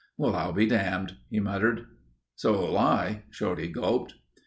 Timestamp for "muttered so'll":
1.39-2.75